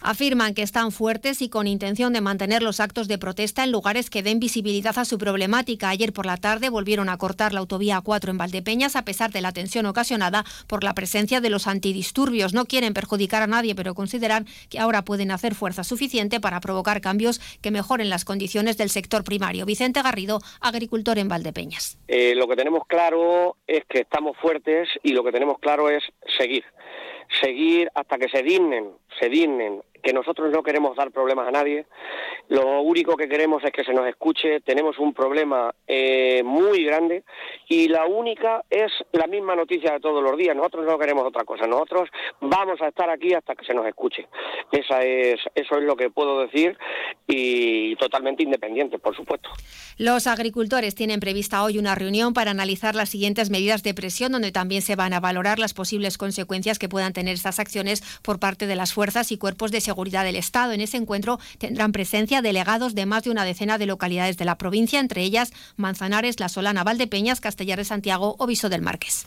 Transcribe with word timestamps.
Afirman 0.00 0.54
que 0.54 0.62
están 0.62 0.92
fuertes 0.92 1.42
y 1.42 1.48
con 1.48 1.66
intención 1.66 2.12
de 2.12 2.20
mantener 2.20 2.62
los 2.62 2.80
actos 2.80 3.08
de 3.08 3.18
protesta 3.18 3.64
en 3.64 3.72
lugares 3.72 4.10
que 4.10 4.22
den 4.22 4.40
visibilidad 4.40 4.98
a 4.98 5.04
su 5.04 5.18
problemática. 5.18 5.88
Ayer 5.88 6.12
por 6.12 6.26
la 6.26 6.36
tarde 6.36 6.68
volvieron 6.68 7.08
a 7.08 7.18
cortar 7.18 7.52
la 7.52 7.60
autovía 7.60 8.00
4 8.02 8.30
en 8.30 8.38
Valdepeñas 8.38 8.96
a 8.96 9.04
pesar 9.04 9.30
de 9.30 9.40
la 9.40 9.52
tensión 9.52 9.86
ocasionada 9.86 10.44
por 10.66 10.84
la 10.84 10.94
presencia 10.94 11.40
de 11.40 11.50
los 11.50 11.66
antidisturbios. 11.66 12.54
No 12.54 12.64
quieren 12.64 12.94
perjudicar 12.94 13.42
a 13.42 13.46
nadie, 13.46 13.74
pero 13.74 13.94
consideran 13.94 14.46
que 14.68 14.78
ahora 14.78 15.02
pueden 15.02 15.30
hacer 15.30 15.54
fuerza 15.54 15.84
suficiente 15.84 16.40
para 16.40 16.60
provocar 16.60 17.00
cambios 17.00 17.40
que 17.60 17.70
mejoren 17.70 18.10
las 18.10 18.24
condiciones 18.24 18.76
del 18.76 18.90
sector 18.90 19.24
primario. 19.24 19.66
Vicente 19.66 20.02
Garrido, 20.02 20.40
agricultor 20.60 21.18
en 21.18 21.28
Valdepeñas. 21.28 21.98
Eh, 22.08 22.34
lo 22.34 22.48
que 22.48 22.56
tenemos 22.56 22.86
claro 22.86 23.56
es 23.66 23.84
que 23.88 24.00
estamos 24.00 24.36
fuertes 24.36 24.88
y 25.02 25.12
lo 25.12 25.24
que 25.24 25.32
tenemos 25.32 25.58
claro 25.58 25.90
es 25.90 26.02
seguir. 26.38 26.64
Seguir 27.40 27.90
hasta 27.94 28.18
que 28.18 28.28
se 28.28 28.42
dignen, 28.42 28.90
se 29.18 29.28
dignen 29.28 29.82
que 30.04 30.12
nosotros 30.12 30.52
no 30.52 30.62
queremos 30.62 30.94
dar 30.96 31.10
problemas 31.10 31.48
a 31.48 31.50
nadie, 31.50 31.86
lo 32.48 32.82
único 32.82 33.16
que 33.16 33.26
queremos 33.26 33.64
es 33.64 33.72
que 33.72 33.84
se 33.84 33.94
nos 33.94 34.06
escuche, 34.06 34.60
tenemos 34.60 34.98
un 34.98 35.14
problema 35.14 35.74
eh, 35.86 36.42
muy 36.44 36.84
grande 36.84 37.24
y 37.68 37.88
la 37.88 38.04
única 38.04 38.62
es 38.68 38.92
la 39.12 39.26
misma 39.26 39.56
noticia 39.56 39.92
de 39.92 40.00
todos 40.00 40.22
los 40.22 40.36
días, 40.36 40.54
nosotros 40.54 40.84
no 40.84 40.98
queremos 40.98 41.24
otra 41.24 41.44
cosa, 41.44 41.66
nosotros 41.66 42.10
vamos 42.40 42.80
a 42.82 42.88
estar 42.88 43.08
aquí 43.08 43.32
hasta 43.32 43.54
que 43.54 43.64
se 43.64 43.72
nos 43.72 43.86
escuche, 43.86 44.28
Esa 44.70 45.02
es, 45.02 45.40
eso 45.54 45.78
es 45.78 45.82
lo 45.84 45.96
que 45.96 46.10
puedo 46.10 46.40
decir 46.40 46.76
y 47.26 47.96
totalmente 47.96 48.42
independiente, 48.42 48.98
por 48.98 49.16
supuesto. 49.16 49.48
Los 49.96 50.26
agricultores 50.26 50.94
tienen 50.94 51.20
prevista 51.20 51.64
hoy 51.64 51.78
una 51.78 51.94
reunión 51.94 52.34
para 52.34 52.50
analizar 52.50 52.94
las 52.94 53.08
siguientes 53.08 53.48
medidas 53.48 53.82
de 53.82 53.94
presión, 53.94 54.32
donde 54.32 54.52
también 54.52 54.82
se 54.82 54.96
van 54.96 55.14
a 55.14 55.20
valorar 55.20 55.58
las 55.58 55.72
posibles 55.72 56.18
consecuencias 56.18 56.78
que 56.78 56.90
puedan 56.90 57.14
tener 57.14 57.32
estas 57.34 57.58
acciones 57.58 58.02
por 58.22 58.38
parte 58.38 58.66
de 58.66 58.76
las 58.76 58.92
fuerzas 58.92 59.32
y 59.32 59.38
cuerpos 59.38 59.70
de 59.70 59.80
seguridad 59.80 59.93
Seguridad 59.94 60.24
del 60.24 60.34
Estado. 60.34 60.72
En 60.72 60.80
ese 60.80 60.96
encuentro 60.96 61.38
tendrán 61.58 61.92
presencia 61.92 62.42
delegados 62.42 62.96
de 62.96 63.06
más 63.06 63.22
de 63.22 63.30
una 63.30 63.44
decena 63.44 63.78
de 63.78 63.86
localidades 63.86 64.36
de 64.36 64.44
la 64.44 64.58
provincia, 64.58 64.98
entre 64.98 65.22
ellas 65.22 65.52
Manzanares, 65.76 66.40
La 66.40 66.48
Solana, 66.48 66.82
Valdepeñas, 66.82 67.40
Castellar 67.40 67.78
de 67.78 67.84
Santiago 67.84 68.34
o 68.40 68.46
Viso 68.48 68.68
del 68.68 68.82
Marqués. 68.82 69.24